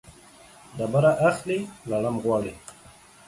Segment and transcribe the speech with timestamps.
[0.77, 2.53] ډبره اخلي، لړم غواړي.